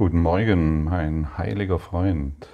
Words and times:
Guten 0.00 0.22
Morgen, 0.22 0.84
mein 0.84 1.36
heiliger 1.36 1.78
Freund. 1.78 2.48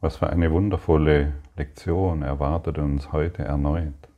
Was 0.00 0.16
für 0.16 0.28
eine 0.28 0.50
wundervolle 0.50 1.34
Lektion 1.56 2.22
erwartet 2.22 2.78
uns 2.78 3.12
heute 3.12 3.44
erneut. 3.44 4.08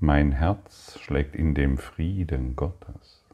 Mein 0.00 0.32
Herz 0.32 0.98
schlägt 0.98 1.34
in 1.34 1.54
dem 1.54 1.78
Frieden 1.78 2.56
Gottes. 2.56 3.24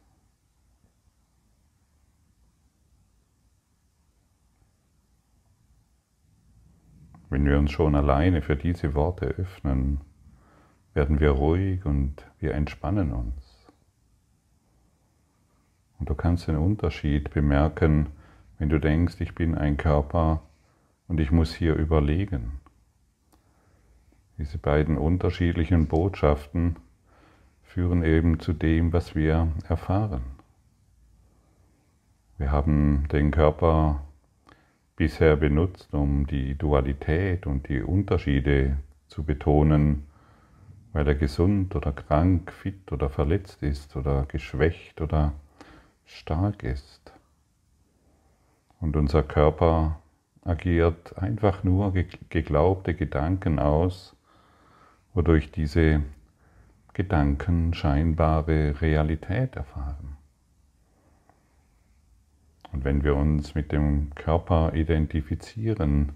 Wenn 7.29 7.45
wir 7.45 7.59
uns 7.59 7.73
schon 7.73 7.97
alleine 7.97 8.41
für 8.41 8.55
diese 8.55 8.95
Worte 8.95 9.27
öffnen, 9.27 10.03
werden 10.95 11.19
wir 11.19 11.33
ruhig 11.33 11.85
und 11.85 12.25
wir 12.39 12.55
entspannen 12.55 13.11
uns. 13.13 13.48
Und 15.99 16.09
du 16.09 16.15
kannst 16.15 16.49
den 16.49 16.57
Unterschied 16.57 17.31
bemerken, 17.31 18.07
wenn 18.59 18.69
du 18.69 18.79
denkst, 18.79 19.21
ich 19.21 19.35
bin 19.35 19.55
ein 19.55 19.77
Körper 19.77 20.43
und 21.07 21.21
ich 21.21 21.31
muss 21.31 21.55
hier 21.55 21.75
überlegen. 21.75 22.61
Diese 24.37 24.59
beiden 24.59 24.97
unterschiedlichen 24.97 25.87
Botschaften 25.87 26.77
führen 27.63 28.05
eben 28.05 28.39
zu 28.41 28.53
dem, 28.53 28.93
was 28.93 29.15
wir 29.15 29.49
erfahren. 29.69 30.23
Wir 32.39 32.53
haben 32.53 33.09
den 33.11 33.33
Körper 33.33 34.03
bisher 34.95 35.35
benutzt, 35.37 35.93
um 35.93 36.27
die 36.27 36.57
Dualität 36.57 37.47
und 37.47 37.69
die 37.69 37.83
Unterschiede 37.83 38.79
zu 39.09 39.25
betonen, 39.25 40.07
weil 40.93 41.07
er 41.09 41.15
gesund 41.17 41.75
oder 41.75 41.93
krank, 41.93 42.53
fit 42.53 42.93
oder 42.93 43.09
verletzt 43.09 43.63
ist 43.63 43.97
oder 43.97 44.25
geschwächt 44.27 45.01
oder 45.01 45.33
stark 46.09 46.65
ist. 46.65 47.13
Und 48.81 48.97
unser 48.97 49.23
Körper 49.23 50.01
agiert 50.45 51.17
einfach 51.19 51.63
nur 51.63 51.93
geglaubte 52.31 52.95
Gedanken 52.95 53.59
aus, 53.59 54.17
wodurch 55.15 55.53
diese 55.53 56.03
Gedanken 56.95 57.75
scheinbare 57.75 58.81
Realität 58.81 59.57
erfahren. 59.57 60.17
Und 62.73 62.85
wenn 62.85 63.05
wir 63.05 63.15
uns 63.15 63.55
mit 63.55 63.73
dem 63.73 64.15
Körper 64.15 64.75
identifizieren, 64.75 66.13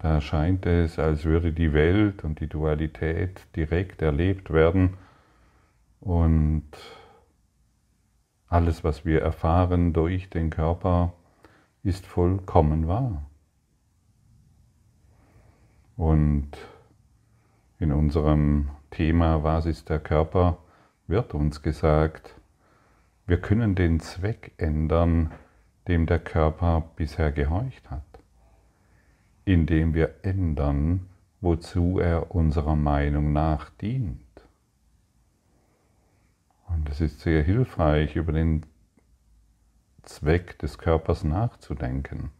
da 0.00 0.20
scheint 0.20 0.66
es, 0.66 0.98
als 0.98 1.24
würde 1.24 1.52
die 1.52 1.72
Welt 1.72 2.24
und 2.24 2.40
die 2.40 2.46
Dualität 2.46 3.40
direkt 3.56 4.02
erlebt 4.02 4.52
werden 4.52 4.94
und 6.00 6.64
alles, 8.48 8.84
was 8.84 9.04
wir 9.04 9.22
erfahren 9.22 9.92
durch 9.92 10.30
den 10.30 10.50
Körper, 10.50 11.12
ist 11.82 12.06
vollkommen 12.06 12.88
wahr. 12.88 13.22
Und 15.96 16.50
in 17.78 17.92
unserem 17.92 18.70
Thema 18.90 19.42
Was 19.42 19.66
ist 19.66 19.88
der 19.88 19.98
Körper 19.98 20.58
wird 21.06 21.34
uns 21.34 21.62
gesagt, 21.62 22.34
wir 23.26 23.40
können 23.40 23.74
den 23.74 24.00
Zweck 24.00 24.52
ändern, 24.56 25.32
dem 25.86 26.06
der 26.06 26.18
Körper 26.18 26.84
bisher 26.96 27.32
gehorcht 27.32 27.90
hat, 27.90 28.02
indem 29.44 29.94
wir 29.94 30.14
ändern, 30.22 31.08
wozu 31.40 31.98
er 31.98 32.34
unserer 32.34 32.76
Meinung 32.76 33.32
nach 33.32 33.70
dient. 33.70 34.27
Und 36.68 36.88
es 36.88 37.00
ist 37.00 37.20
sehr 37.20 37.42
hilfreich, 37.42 38.16
über 38.16 38.32
den 38.32 38.66
Zweck 40.02 40.58
des 40.58 40.78
Körpers 40.78 41.24
nachzudenken, 41.24 42.30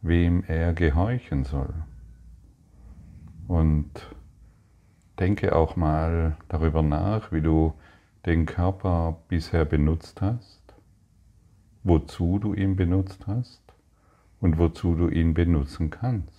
wem 0.00 0.44
er 0.46 0.72
gehorchen 0.72 1.44
soll. 1.44 1.74
Und 3.48 3.90
denke 5.18 5.54
auch 5.54 5.76
mal 5.76 6.36
darüber 6.48 6.82
nach, 6.82 7.32
wie 7.32 7.40
du 7.40 7.74
den 8.26 8.46
Körper 8.46 9.18
bisher 9.28 9.64
benutzt 9.64 10.20
hast, 10.20 10.62
wozu 11.84 12.38
du 12.38 12.54
ihn 12.54 12.76
benutzt 12.76 13.26
hast 13.26 13.62
und 14.40 14.58
wozu 14.58 14.94
du 14.94 15.08
ihn 15.08 15.34
benutzen 15.34 15.90
kannst. 15.90 16.32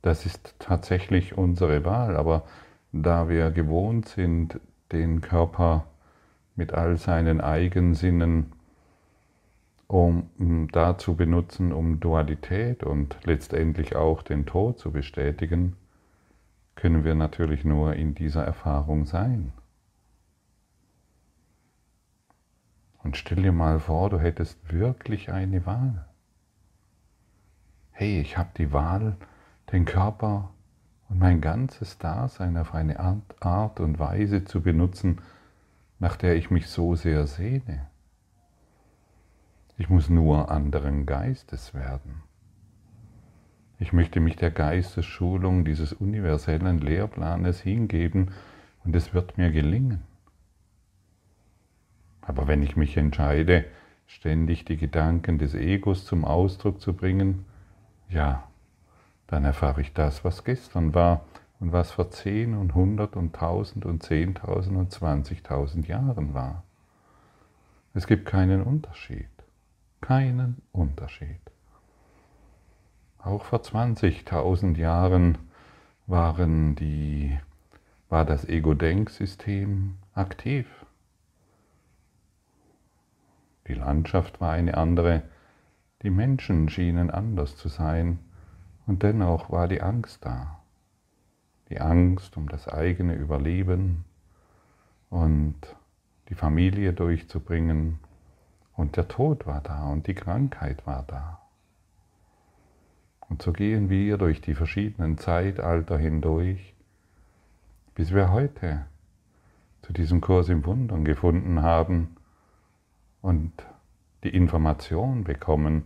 Das 0.00 0.26
ist 0.26 0.56
tatsächlich 0.58 1.38
unsere 1.38 1.84
Wahl, 1.84 2.16
aber 2.16 2.44
da 2.92 3.28
wir 3.28 3.50
gewohnt 3.50 4.08
sind, 4.08 4.60
den 4.92 5.20
Körper 5.20 5.86
mit 6.54 6.72
all 6.74 6.96
seinen 6.98 7.40
Eigensinnen 7.40 8.52
um, 9.86 10.68
da 10.72 10.96
zu 10.96 11.16
benutzen, 11.16 11.72
um 11.72 12.00
Dualität 12.00 12.82
und 12.82 13.16
letztendlich 13.24 13.94
auch 13.96 14.22
den 14.22 14.46
Tod 14.46 14.78
zu 14.78 14.90
bestätigen, 14.90 15.76
können 16.74 17.04
wir 17.04 17.14
natürlich 17.14 17.64
nur 17.64 17.94
in 17.94 18.14
dieser 18.14 18.44
Erfahrung 18.44 19.04
sein. 19.04 19.52
Und 23.02 23.16
stell 23.16 23.42
dir 23.42 23.52
mal 23.52 23.80
vor, 23.80 24.08
du 24.10 24.18
hättest 24.18 24.72
wirklich 24.72 25.30
eine 25.30 25.66
Wahl. 25.66 26.06
Hey, 27.90 28.20
ich 28.20 28.38
habe 28.38 28.50
die 28.56 28.72
Wahl, 28.72 29.16
den 29.72 29.84
Körper 29.84 30.50
und 31.12 31.18
mein 31.18 31.42
ganzes 31.42 31.98
Dasein 31.98 32.56
auf 32.56 32.74
eine 32.74 32.98
Art 32.98 33.80
und 33.80 33.98
Weise 33.98 34.44
zu 34.44 34.62
benutzen, 34.62 35.20
nach 35.98 36.16
der 36.16 36.36
ich 36.36 36.50
mich 36.50 36.68
so 36.68 36.94
sehr 36.94 37.26
sehne. 37.26 37.86
Ich 39.76 39.90
muss 39.90 40.08
nur 40.08 40.50
anderen 40.50 41.04
Geistes 41.04 41.74
werden. 41.74 42.22
Ich 43.78 43.92
möchte 43.92 44.20
mich 44.20 44.36
der 44.36 44.50
Geistesschulung 44.50 45.66
dieses 45.66 45.92
universellen 45.92 46.78
Lehrplanes 46.78 47.60
hingeben 47.60 48.30
und 48.84 48.96
es 48.96 49.12
wird 49.12 49.36
mir 49.36 49.50
gelingen. 49.50 50.00
Aber 52.22 52.48
wenn 52.48 52.62
ich 52.62 52.74
mich 52.74 52.96
entscheide, 52.96 53.66
ständig 54.06 54.64
die 54.64 54.78
Gedanken 54.78 55.36
des 55.36 55.54
Egos 55.54 56.06
zum 56.06 56.24
Ausdruck 56.24 56.80
zu 56.80 56.94
bringen, 56.94 57.44
ja, 58.08 58.44
dann 59.32 59.46
erfahre 59.46 59.80
ich 59.80 59.94
das, 59.94 60.26
was 60.26 60.44
gestern 60.44 60.94
war 60.94 61.24
und 61.58 61.72
was 61.72 61.90
vor 61.90 62.10
zehn 62.10 62.54
und 62.54 62.74
hundert 62.74 63.16
und 63.16 63.34
tausend 63.34 63.86
und 63.86 64.02
zehntausend 64.02 64.76
und 64.76 64.92
zwanzigtausend 64.92 65.88
Jahren 65.88 66.34
war. 66.34 66.64
Es 67.94 68.06
gibt 68.06 68.26
keinen 68.26 68.62
Unterschied. 68.62 69.30
Keinen 70.02 70.60
Unterschied. 70.70 71.40
Auch 73.20 73.46
vor 73.46 73.60
20.000 73.60 74.76
Jahren 74.76 75.38
waren 76.06 76.76
die, 76.76 77.38
war 78.10 78.26
das 78.26 78.46
Ego-Denksystem 78.46 79.94
aktiv. 80.12 80.66
Die 83.66 83.74
Landschaft 83.74 84.42
war 84.42 84.52
eine 84.52 84.76
andere, 84.76 85.22
die 86.02 86.10
Menschen 86.10 86.68
schienen 86.68 87.10
anders 87.10 87.56
zu 87.56 87.68
sein 87.68 88.18
und 88.86 89.02
dennoch 89.02 89.50
war 89.50 89.68
die 89.68 89.82
Angst 89.82 90.24
da. 90.24 90.58
Die 91.68 91.80
Angst 91.80 92.36
um 92.36 92.48
das 92.48 92.68
eigene 92.68 93.14
Überleben 93.14 94.04
und 95.10 95.56
die 96.28 96.34
Familie 96.34 96.92
durchzubringen. 96.92 97.98
Und 98.74 98.96
der 98.96 99.08
Tod 99.08 99.46
war 99.46 99.60
da 99.60 99.88
und 99.88 100.06
die 100.06 100.14
Krankheit 100.14 100.86
war 100.86 101.04
da. 101.06 101.40
Und 103.28 103.42
so 103.42 103.52
gehen 103.52 103.88
wir 103.88 104.18
durch 104.18 104.40
die 104.40 104.54
verschiedenen 104.54 105.16
Zeitalter 105.16 105.96
hindurch, 105.96 106.74
bis 107.94 108.12
wir 108.12 108.30
heute 108.30 108.86
zu 109.82 109.92
diesem 109.92 110.20
Kurs 110.20 110.48
im 110.48 110.64
Wundern 110.64 111.04
gefunden 111.04 111.62
haben 111.62 112.16
und 113.20 113.52
die 114.24 114.34
Information 114.34 115.24
bekommen, 115.24 115.84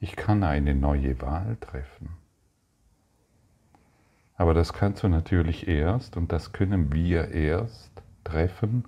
ich 0.00 0.16
kann 0.16 0.42
eine 0.42 0.74
neue 0.74 1.20
Wahl 1.20 1.56
treffen. 1.60 2.10
Aber 4.36 4.54
das 4.54 4.72
kannst 4.72 5.02
du 5.02 5.08
natürlich 5.08 5.66
erst 5.66 6.16
und 6.16 6.30
das 6.30 6.52
können 6.52 6.92
wir 6.92 7.32
erst 7.32 7.90
treffen, 8.22 8.84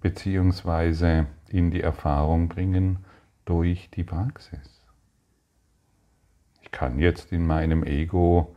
beziehungsweise 0.00 1.26
in 1.48 1.70
die 1.70 1.82
Erfahrung 1.82 2.48
bringen 2.48 3.00
durch 3.44 3.90
die 3.90 4.04
Praxis. 4.04 4.80
Ich 6.62 6.70
kann 6.70 6.98
jetzt 6.98 7.32
in 7.32 7.46
meinem 7.46 7.84
Ego 7.84 8.54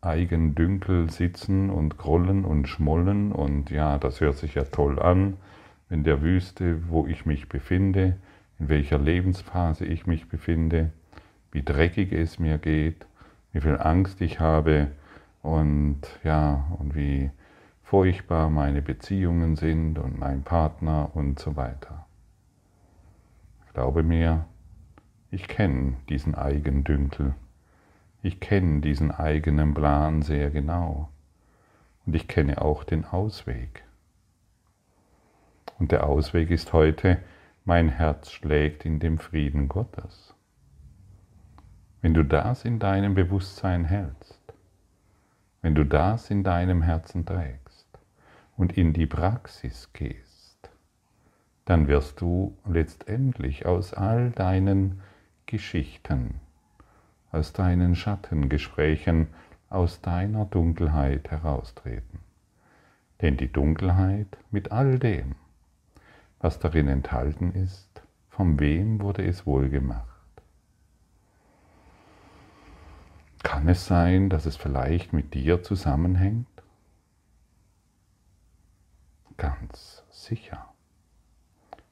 Eigendünkel 0.00 1.10
sitzen 1.10 1.70
und 1.70 1.96
grollen 1.96 2.44
und 2.44 2.68
schmollen 2.68 3.32
und 3.32 3.70
ja, 3.70 3.98
das 3.98 4.20
hört 4.20 4.36
sich 4.36 4.54
ja 4.54 4.64
toll 4.64 5.00
an, 5.00 5.38
wenn 5.88 6.04
der 6.04 6.22
wüsste, 6.22 6.88
wo 6.88 7.06
ich 7.06 7.26
mich 7.26 7.48
befinde, 7.48 8.18
in 8.64 8.70
welcher 8.70 8.98
Lebensphase 8.98 9.84
ich 9.84 10.06
mich 10.06 10.26
befinde, 10.26 10.90
wie 11.52 11.62
dreckig 11.62 12.12
es 12.14 12.38
mir 12.38 12.56
geht, 12.56 13.06
wie 13.52 13.60
viel 13.60 13.76
Angst 13.76 14.22
ich 14.22 14.40
habe 14.40 14.90
und 15.42 16.00
ja, 16.22 16.74
und 16.78 16.94
wie 16.94 17.30
furchtbar 17.82 18.48
meine 18.48 18.80
Beziehungen 18.80 19.56
sind 19.56 19.98
und 19.98 20.18
mein 20.18 20.44
Partner 20.44 21.10
und 21.12 21.38
so 21.38 21.56
weiter. 21.56 22.06
Glaube 23.74 24.02
mir, 24.02 24.46
ich 25.30 25.46
kenne 25.46 25.98
diesen 26.08 26.34
Eigendünkel. 26.34 27.34
Ich 28.22 28.40
kenne 28.40 28.80
diesen 28.80 29.10
eigenen 29.10 29.74
Plan 29.74 30.22
sehr 30.22 30.50
genau. 30.50 31.10
Und 32.06 32.16
ich 32.16 32.28
kenne 32.28 32.62
auch 32.62 32.82
den 32.82 33.04
Ausweg. 33.04 33.82
Und 35.78 35.92
der 35.92 36.06
Ausweg 36.06 36.50
ist 36.50 36.72
heute, 36.72 37.18
mein 37.66 37.88
Herz 37.88 38.30
schlägt 38.30 38.84
in 38.84 39.00
dem 39.00 39.18
Frieden 39.18 39.68
Gottes. 39.68 40.34
Wenn 42.02 42.12
du 42.12 42.22
das 42.22 42.66
in 42.66 42.78
deinem 42.78 43.14
Bewusstsein 43.14 43.86
hältst, 43.86 44.42
wenn 45.62 45.74
du 45.74 45.84
das 45.84 46.30
in 46.30 46.44
deinem 46.44 46.82
Herzen 46.82 47.24
trägst 47.24 47.88
und 48.58 48.76
in 48.76 48.92
die 48.92 49.06
Praxis 49.06 49.90
gehst, 49.94 50.70
dann 51.64 51.88
wirst 51.88 52.20
du 52.20 52.54
letztendlich 52.66 53.64
aus 53.64 53.94
all 53.94 54.30
deinen 54.30 55.00
Geschichten, 55.46 56.40
aus 57.32 57.54
deinen 57.54 57.94
Schattengesprächen, 57.94 59.28
aus 59.70 60.02
deiner 60.02 60.44
Dunkelheit 60.44 61.30
heraustreten. 61.30 62.18
Denn 63.22 63.38
die 63.38 63.50
Dunkelheit 63.50 64.36
mit 64.50 64.70
all 64.70 64.98
dem, 64.98 65.34
was 66.44 66.58
darin 66.58 66.88
enthalten 66.88 67.52
ist, 67.52 68.02
von 68.28 68.60
wem 68.60 69.00
wurde 69.00 69.24
es 69.26 69.46
wohl 69.46 69.70
gemacht? 69.70 70.42
Kann 73.42 73.66
es 73.66 73.86
sein, 73.86 74.28
dass 74.28 74.44
es 74.44 74.54
vielleicht 74.54 75.14
mit 75.14 75.32
dir 75.32 75.62
zusammenhängt? 75.62 76.46
Ganz 79.38 80.04
sicher. 80.10 80.74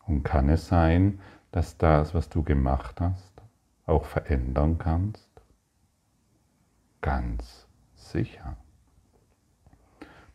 Und 0.07 0.23
kann 0.23 0.51
es 0.51 0.69
sein, 0.69 1.21
dass 1.51 1.79
das, 1.79 2.13
was 2.13 2.29
du 2.29 2.43
gemacht 2.43 3.01
hast, 3.01 3.33
auch 3.87 4.05
verändern 4.05 4.77
kannst? 4.77 5.31
Ganz 7.01 7.67
sicher. 7.95 8.59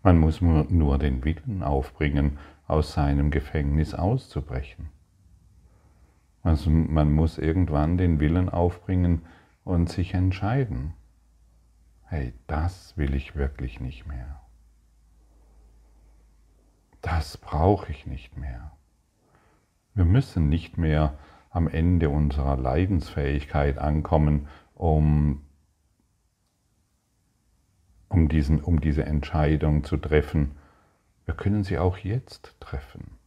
Man 0.07 0.19
muss 0.19 0.39
nur 0.39 0.97
den 0.99 1.25
Willen 1.25 1.63
aufbringen, 1.63 2.37
aus 2.65 2.93
seinem 2.93 3.29
Gefängnis 3.29 3.93
auszubrechen. 3.93 4.87
Also 6.43 6.69
man 6.69 7.11
muss 7.11 7.37
irgendwann 7.37 7.97
den 7.97 8.21
Willen 8.21 8.47
aufbringen 8.47 9.23
und 9.65 9.89
sich 9.89 10.13
entscheiden. 10.13 10.93
Hey, 12.05 12.33
das 12.47 12.95
will 12.95 13.15
ich 13.15 13.35
wirklich 13.35 13.81
nicht 13.81 14.07
mehr. 14.07 14.39
Das 17.01 17.35
brauche 17.35 17.91
ich 17.91 18.05
nicht 18.05 18.37
mehr. 18.37 18.71
Wir 19.93 20.05
müssen 20.05 20.47
nicht 20.47 20.77
mehr 20.77 21.17
am 21.49 21.67
Ende 21.67 22.09
unserer 22.09 22.55
Leidensfähigkeit 22.55 23.77
ankommen, 23.77 24.47
um, 24.73 25.41
um, 28.09 28.29
diesen, 28.29 28.61
um 28.61 28.81
diese 28.81 29.05
Entscheidung 29.05 29.83
zu 29.83 29.97
treffen. 29.97 30.51
Wir 31.25 31.35
können 31.35 31.63
sie 31.63 31.77
auch 31.77 31.97
jetzt 31.97 32.55
treffen. 32.59 33.17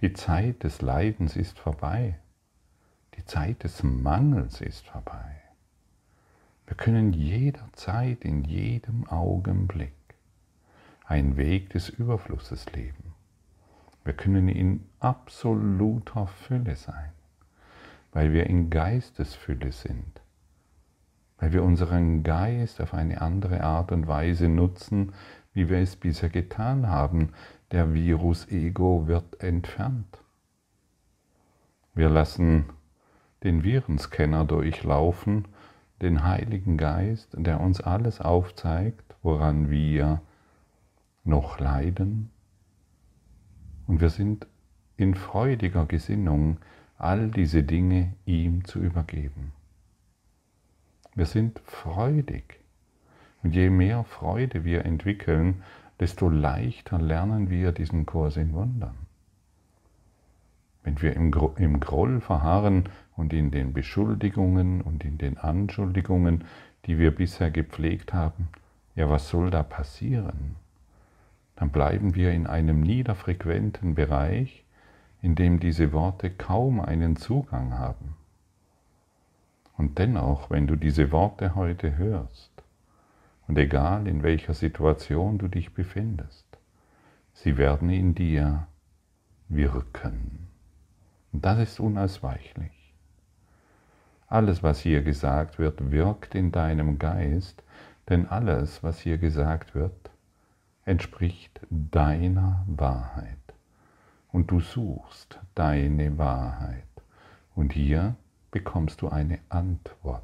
Die 0.00 0.12
Zeit 0.12 0.62
des 0.62 0.80
Leidens 0.80 1.36
ist 1.36 1.58
vorbei. 1.58 2.18
Die 3.16 3.24
Zeit 3.24 3.64
des 3.64 3.82
Mangels 3.82 4.60
ist 4.60 4.86
vorbei. 4.86 5.40
Wir 6.66 6.76
können 6.76 7.12
jederzeit, 7.12 8.24
in 8.24 8.44
jedem 8.44 9.08
Augenblick 9.08 9.92
einen 11.04 11.36
Weg 11.36 11.70
des 11.70 11.88
Überflusses 11.88 12.70
leben. 12.72 13.14
Wir 14.04 14.12
können 14.12 14.48
in 14.48 14.84
absoluter 15.00 16.26
Fülle 16.26 16.76
sein 16.76 17.12
weil 18.12 18.32
wir 18.32 18.46
in 18.46 18.70
Geistesfülle 18.70 19.72
sind, 19.72 20.20
weil 21.38 21.52
wir 21.52 21.62
unseren 21.62 22.22
Geist 22.22 22.80
auf 22.80 22.94
eine 22.94 23.20
andere 23.20 23.62
Art 23.62 23.92
und 23.92 24.06
Weise 24.06 24.48
nutzen, 24.48 25.12
wie 25.52 25.68
wir 25.68 25.78
es 25.78 25.96
bisher 25.96 26.28
getan 26.28 26.88
haben. 26.88 27.30
Der 27.70 27.94
Virus-Ego 27.94 29.06
wird 29.06 29.42
entfernt. 29.42 30.22
Wir 31.94 32.08
lassen 32.08 32.66
den 33.42 33.62
Virenscanner 33.62 34.44
durchlaufen, 34.44 35.46
den 36.02 36.24
Heiligen 36.24 36.76
Geist, 36.76 37.30
der 37.36 37.60
uns 37.60 37.80
alles 37.80 38.20
aufzeigt, 38.20 39.16
woran 39.22 39.70
wir 39.70 40.20
noch 41.24 41.58
leiden. 41.58 42.30
Und 43.86 44.00
wir 44.00 44.10
sind 44.10 44.46
in 44.96 45.14
freudiger 45.14 45.86
Gesinnung 45.86 46.58
all 46.98 47.30
diese 47.30 47.62
Dinge 47.62 48.14
ihm 48.26 48.64
zu 48.64 48.80
übergeben. 48.80 49.52
Wir 51.18 51.26
sind 51.26 51.60
freudig. 51.64 52.60
Und 53.42 53.52
je 53.52 53.70
mehr 53.70 54.04
Freude 54.04 54.62
wir 54.62 54.84
entwickeln, 54.84 55.64
desto 55.98 56.28
leichter 56.28 57.00
lernen 57.00 57.50
wir 57.50 57.72
diesen 57.72 58.06
Kurs 58.06 58.36
in 58.36 58.52
Wundern. 58.52 58.94
Wenn 60.84 61.02
wir 61.02 61.16
im, 61.16 61.80
Groll 61.80 62.20
verharren 62.20 62.84
und 63.16 63.32
in 63.32 63.50
den 63.50 63.72
Beschuldigungen 63.72 64.80
und 64.80 65.04
in 65.04 65.18
den 65.18 65.38
Anschuldigungen, 65.38 66.44
die 66.86 66.98
wir 66.98 67.12
bisher 67.12 67.50
gepflegt 67.50 68.14
haben, 68.14 68.46
ja, 68.94 69.10
was 69.10 69.28
soll 69.28 69.50
da 69.50 69.64
passieren? 69.64 70.54
Dann 71.56 71.70
bleiben 71.70 72.14
wir 72.14 72.30
in 72.30 72.46
einem 72.46 72.80
niederfrequenten 72.80 73.96
Bereich, 73.96 74.64
in 75.20 75.34
dem 75.34 75.58
diese 75.58 75.92
Worte 75.92 76.30
kaum 76.30 76.80
einen 76.80 77.16
Zugang 77.16 77.76
haben. 77.76 78.14
Und 79.78 79.98
dennoch, 79.98 80.50
wenn 80.50 80.66
du 80.66 80.76
diese 80.76 81.10
Worte 81.12 81.54
heute 81.54 81.96
hörst, 81.96 82.50
und 83.46 83.56
egal 83.56 84.06
in 84.06 84.22
welcher 84.22 84.52
Situation 84.52 85.38
du 85.38 85.48
dich 85.48 85.72
befindest, 85.72 86.46
sie 87.32 87.56
werden 87.56 87.88
in 87.88 88.14
dir 88.14 88.66
wirken. 89.48 90.48
Und 91.32 91.44
das 91.46 91.58
ist 91.60 91.80
unausweichlich. 91.80 92.94
Alles, 94.26 94.62
was 94.62 94.80
hier 94.80 95.02
gesagt 95.02 95.58
wird, 95.58 95.90
wirkt 95.90 96.34
in 96.34 96.52
deinem 96.52 96.98
Geist, 96.98 97.62
denn 98.10 98.26
alles, 98.26 98.82
was 98.82 99.00
hier 99.00 99.16
gesagt 99.16 99.74
wird, 99.74 100.10
entspricht 100.84 101.60
deiner 101.70 102.64
Wahrheit 102.66 103.38
und 104.32 104.50
du 104.50 104.60
suchst 104.60 105.38
deine 105.54 106.18
Wahrheit. 106.18 106.84
Und 107.54 107.72
hier 107.72 108.16
bekommst 108.50 109.02
du 109.02 109.08
eine 109.08 109.38
Antwort, 109.48 110.22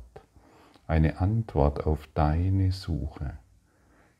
eine 0.86 1.20
Antwort 1.20 1.86
auf 1.86 2.08
deine 2.14 2.72
Suche. 2.72 3.38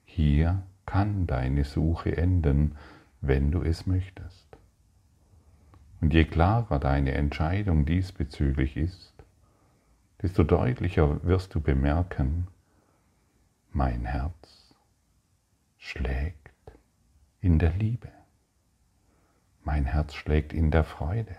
Hier 0.05 0.63
kann 0.87 1.27
deine 1.27 1.65
Suche 1.65 2.17
enden, 2.17 2.77
wenn 3.21 3.51
du 3.51 3.63
es 3.63 3.87
möchtest. 3.87 4.47
Und 6.01 6.13
je 6.13 6.25
klarer 6.25 6.79
deine 6.79 7.13
Entscheidung 7.13 7.87
diesbezüglich 7.87 8.77
ist, 8.77 9.15
desto 10.21 10.45
deutlicher 10.45 11.25
wirst 11.25 11.55
du 11.55 11.61
bemerken, 11.61 12.49
mein 13.73 14.05
Herz 14.05 14.75
schlägt 15.79 16.39
in 17.41 17.59
der 17.59 17.73
Liebe. 17.73 18.09
Mein 19.65 19.87
Herz 19.87 20.15
schlägt 20.15 20.53
in 20.53 20.71
der 20.71 20.85
Freude. 20.85 21.37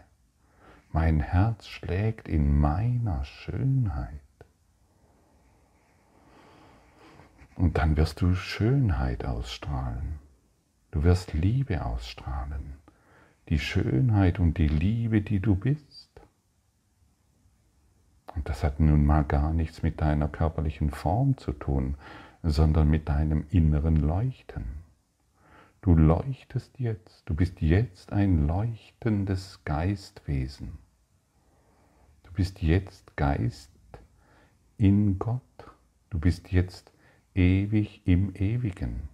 Mein 0.95 1.19
Herz 1.19 1.67
schlägt 1.67 2.29
in 2.29 2.57
meiner 2.57 3.25
Schönheit. 3.25 4.21
Und 7.57 7.77
dann 7.77 7.97
wirst 7.97 8.21
du 8.21 8.33
Schönheit 8.33 9.25
ausstrahlen. 9.25 10.19
Du 10.91 11.03
wirst 11.03 11.33
Liebe 11.33 11.85
ausstrahlen. 11.85 12.77
Die 13.49 13.59
Schönheit 13.59 14.39
und 14.39 14.57
die 14.57 14.69
Liebe, 14.69 15.21
die 15.21 15.41
du 15.41 15.55
bist. 15.55 16.21
Und 18.33 18.47
das 18.47 18.63
hat 18.63 18.79
nun 18.79 19.05
mal 19.05 19.25
gar 19.25 19.51
nichts 19.51 19.83
mit 19.83 19.99
deiner 19.99 20.29
körperlichen 20.29 20.91
Form 20.91 21.35
zu 21.35 21.51
tun, 21.51 21.97
sondern 22.41 22.89
mit 22.89 23.09
deinem 23.09 23.43
inneren 23.49 23.97
Leuchten. 23.97 24.63
Du 25.81 25.93
leuchtest 25.93 26.79
jetzt, 26.79 27.23
du 27.25 27.35
bist 27.35 27.59
jetzt 27.59 28.13
ein 28.13 28.47
leuchtendes 28.47 29.59
Geistwesen. 29.65 30.84
Bist 32.35 32.61
jetzt 32.61 33.15
Geist 33.15 33.71
in 34.77 35.17
Gott. 35.19 35.41
Du 36.09 36.19
bist 36.19 36.51
jetzt 36.51 36.91
ewig 37.33 38.01
im 38.05 38.35
Ewigen. 38.35 39.07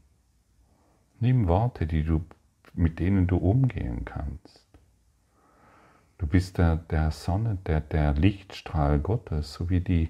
Nimm 1.19 1.47
Worte, 1.47 1.85
die 1.85 2.03
du, 2.03 2.25
mit 2.73 2.97
denen 2.97 3.27
du 3.27 3.37
umgehen 3.37 4.05
kannst. 4.05 4.65
Du 6.17 6.25
bist 6.25 6.57
der, 6.57 6.77
der 6.77 7.11
Sonne, 7.11 7.59
der, 7.67 7.81
der 7.81 8.13
Lichtstrahl 8.13 8.97
Gottes, 8.97 9.53
so 9.53 9.69
wie, 9.69 9.81
die, 9.81 10.09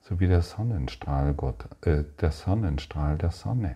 so 0.00 0.20
wie 0.20 0.28
der 0.28 0.42
Sonnenstrahl 0.42 1.34
Gott, 1.34 1.68
äh, 1.84 2.04
der 2.20 2.30
Sonnenstrahl 2.30 3.18
der 3.18 3.32
Sonne. 3.32 3.74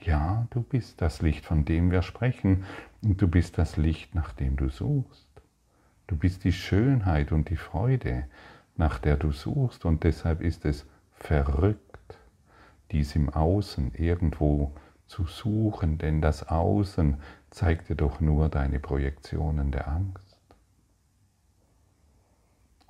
Ja, 0.00 0.48
du 0.50 0.62
bist 0.62 1.00
das 1.00 1.22
Licht, 1.22 1.44
von 1.44 1.64
dem 1.64 1.92
wir 1.92 2.02
sprechen, 2.02 2.64
und 3.02 3.22
du 3.22 3.28
bist 3.28 3.56
das 3.56 3.76
Licht, 3.76 4.16
nach 4.16 4.32
dem 4.32 4.56
du 4.56 4.68
suchst. 4.68 5.29
Du 6.10 6.16
bist 6.16 6.42
die 6.42 6.52
Schönheit 6.52 7.30
und 7.30 7.50
die 7.50 7.56
Freude, 7.56 8.24
nach 8.76 8.98
der 8.98 9.16
du 9.16 9.30
suchst, 9.30 9.84
und 9.84 10.02
deshalb 10.02 10.40
ist 10.40 10.64
es 10.64 10.84
verrückt, 11.12 12.18
dies 12.90 13.14
im 13.14 13.28
Außen 13.28 13.94
irgendwo 13.94 14.72
zu 15.06 15.26
suchen, 15.26 15.98
denn 15.98 16.20
das 16.20 16.48
Außen 16.48 17.18
zeigt 17.50 17.90
dir 17.90 17.94
doch 17.94 18.20
nur 18.20 18.48
deine 18.48 18.80
Projektionen 18.80 19.70
der 19.70 19.86
Angst. 19.86 20.36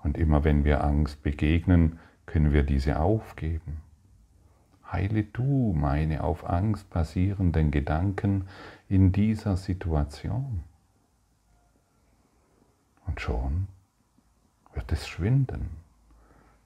Und 0.03 0.17
immer 0.17 0.43
wenn 0.43 0.65
wir 0.65 0.83
Angst 0.83 1.23
begegnen, 1.23 1.99
können 2.25 2.55
wir 2.55 2.63
diese 2.63 2.99
aufgeben. 3.01 3.83
Heile 4.91 5.25
du 5.25 5.75
meine 5.77 6.25
auf 6.25 6.49
Angst 6.49 6.89
basierenden 6.89 7.71
Gedanken 7.71 8.47
in 8.89 9.13
dieser 9.13 9.59
Situation. 9.59 10.63
Und 13.11 13.21
schon 13.21 13.67
wird 14.73 14.93
es 14.93 15.09
schwinden. 15.09 15.71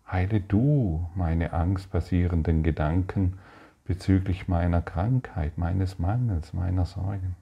Heile 0.06 0.42
du 0.42 1.08
meine 1.14 1.54
angstbasierenden 1.54 2.62
Gedanken 2.62 3.38
bezüglich 3.86 4.46
meiner 4.46 4.82
Krankheit, 4.82 5.56
meines 5.56 5.98
Mangels, 5.98 6.52
meiner 6.52 6.84
Sorgen. 6.84 7.34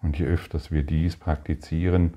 Und 0.00 0.18
je 0.18 0.24
öfters 0.24 0.70
wir 0.70 0.82
dies 0.82 1.16
praktizieren, 1.16 2.14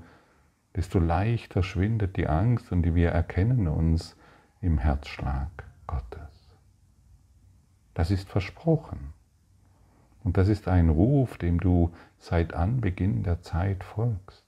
desto 0.74 0.98
leichter 0.98 1.62
schwindet 1.62 2.16
die 2.16 2.26
Angst 2.26 2.72
und 2.72 2.94
wir 2.94 3.10
erkennen 3.10 3.68
uns 3.68 4.16
im 4.62 4.78
Herzschlag 4.78 5.50
Gottes. 5.86 6.48
Das 7.92 8.10
ist 8.10 8.30
versprochen. 8.30 9.12
Und 10.24 10.38
das 10.38 10.48
ist 10.48 10.66
ein 10.66 10.88
Ruf, 10.88 11.36
dem 11.36 11.60
du 11.60 11.92
seit 12.16 12.54
Anbeginn 12.54 13.22
der 13.22 13.42
Zeit 13.42 13.84
folgst. 13.84 14.47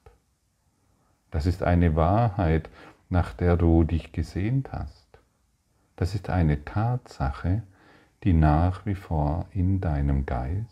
Das 1.30 1.46
ist 1.46 1.62
eine 1.62 1.94
Wahrheit, 1.96 2.68
nach 3.08 3.32
der 3.32 3.56
du 3.56 3.84
dich 3.84 4.12
gesehnt 4.12 4.72
hast. 4.72 5.06
Das 5.96 6.14
ist 6.14 6.30
eine 6.30 6.64
Tatsache, 6.64 7.62
die 8.24 8.32
nach 8.32 8.86
wie 8.86 8.94
vor 8.94 9.46
in 9.52 9.80
deinem 9.80 10.26
Geist 10.26 10.66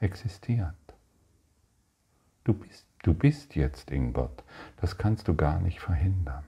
existiert. 0.00 0.74
Du 2.44 2.54
bist, 2.54 2.86
du 3.02 3.12
bist 3.14 3.56
jetzt 3.56 3.90
in 3.90 4.12
Gott. 4.12 4.44
Das 4.80 4.98
kannst 4.98 5.28
du 5.28 5.34
gar 5.34 5.60
nicht 5.60 5.80
verhindern. 5.80 6.44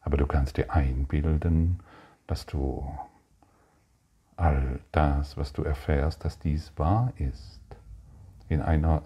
Aber 0.00 0.16
du 0.16 0.26
kannst 0.26 0.56
dir 0.56 0.72
einbilden, 0.72 1.80
dass 2.26 2.46
du 2.46 2.90
all 4.36 4.80
das, 4.92 5.36
was 5.36 5.52
du 5.52 5.62
erfährst, 5.62 6.24
dass 6.24 6.38
dies 6.38 6.72
wahr 6.76 7.12
ist. 7.16 7.60
In 8.48 8.62
einer, 8.62 9.02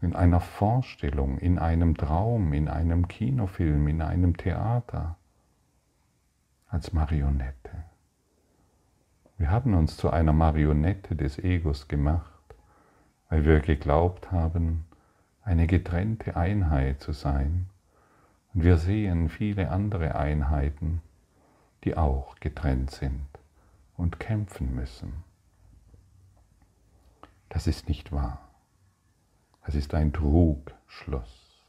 in 0.00 0.14
einer 0.14 0.40
Vorstellung, 0.40 1.38
in 1.38 1.58
einem 1.58 1.96
Traum, 1.96 2.52
in 2.52 2.68
einem 2.68 3.08
Kinofilm, 3.08 3.88
in 3.88 4.02
einem 4.02 4.36
Theater 4.36 5.16
als 6.68 6.92
Marionette. 6.92 7.84
Wir 9.38 9.50
haben 9.50 9.74
uns 9.74 9.96
zu 9.96 10.10
einer 10.10 10.32
Marionette 10.32 11.16
des 11.16 11.38
Egos 11.38 11.88
gemacht, 11.88 12.32
weil 13.28 13.44
wir 13.44 13.60
geglaubt 13.60 14.32
haben, 14.32 14.84
eine 15.42 15.66
getrennte 15.66 16.36
Einheit 16.36 17.00
zu 17.00 17.12
sein. 17.12 17.66
Und 18.52 18.64
wir 18.64 18.76
sehen 18.76 19.28
viele 19.28 19.70
andere 19.70 20.16
Einheiten, 20.16 21.00
die 21.84 21.96
auch 21.96 22.36
getrennt 22.40 22.90
sind 22.90 23.26
und 23.96 24.18
kämpfen 24.18 24.74
müssen. 24.74 25.24
Das 27.48 27.66
ist 27.66 27.88
nicht 27.88 28.12
wahr. 28.12 28.47
Es 29.68 29.74
ist 29.74 29.92
ein 29.92 30.14
Trugschluss. 30.14 31.62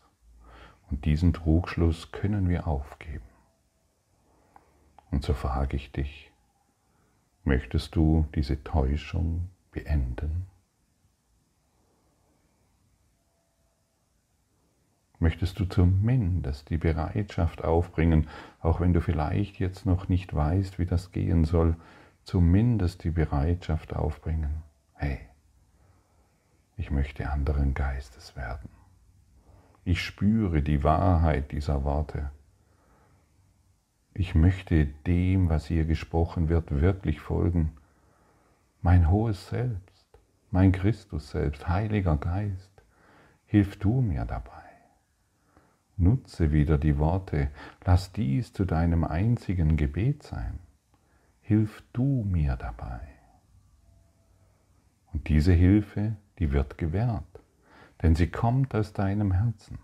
Und 0.90 1.04
diesen 1.04 1.34
Trugschluss 1.34 2.14
können 2.14 2.48
wir 2.48 2.66
aufgeben. 2.66 3.26
Und 5.12 5.26
so 5.26 5.34
frage 5.34 5.76
ich 5.76 5.92
dich, 5.92 6.32
möchtest 7.44 7.98
du 7.98 8.26
diese 8.36 8.64
Täuschung 8.64 9.50
beenden? 9.72 10.46
Möchtest 15.20 15.60
du 15.60 15.66
zumindest 15.66 16.70
die 16.70 16.78
Bereitschaft 16.78 17.66
aufbringen, 17.66 18.30
auch 18.62 18.80
wenn 18.80 18.94
du 18.94 19.02
vielleicht 19.02 19.60
jetzt 19.60 19.86
noch 19.86 20.08
nicht 20.08 20.34
weißt, 20.34 20.80
wie 20.80 20.86
das 20.86 21.12
gehen 21.12 21.44
soll, 21.44 21.76
zumindest 22.24 23.04
die 23.04 23.12
Bereitschaft 23.12 23.94
aufbringen, 23.94 24.64
hey, 24.94 25.29
ich 26.80 26.90
möchte 26.90 27.30
anderen 27.30 27.76
Geistes 27.76 28.36
werden. 28.36 28.70
Ich 29.86 30.04
spüre 30.04 30.64
die 30.64 30.84
Wahrheit 30.84 31.52
dieser 31.52 31.84
Worte 31.84 32.32
ich 34.20 34.36
möchte 34.36 34.86
dem, 34.86 35.48
was 35.48 35.68
hier 35.68 35.86
gesprochen 35.86 36.50
wird, 36.50 36.72
wirklich 36.72 37.22
folgen. 37.22 37.72
Mein 38.82 39.10
hohes 39.10 39.48
Selbst, 39.48 40.08
mein 40.52 40.74
Christus 40.74 41.32
selbst, 41.32 41.70
Heiliger 41.70 42.18
Geist, 42.18 42.84
hilf 43.46 43.78
du 43.78 44.02
mir 44.02 44.26
dabei. 44.26 44.52
Nutze 45.96 46.52
wieder 46.52 46.78
die 46.78 46.98
Worte, 46.98 47.50
lass 47.86 48.12
dies 48.12 48.52
zu 48.52 48.66
deinem 48.66 49.06
einzigen 49.06 49.78
Gebet 49.78 50.24
sein. 50.24 50.60
Hilf 51.42 51.82
du 51.94 52.26
mir 52.30 52.58
dabei. 52.58 53.00
Und 55.14 55.28
diese 55.28 55.54
Hilfe, 55.54 56.16
die 56.38 56.52
wird 56.52 56.78
gewährt, 56.78 57.24
denn 58.02 58.16
sie 58.16 58.28
kommt 58.28 58.76
aus 58.76 58.94
deinem 58.94 59.32
Herzen. 59.32 59.80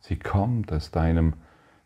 Sie 0.00 0.18
kommt 0.18 0.72
aus 0.72 0.90
deinem 0.90 1.34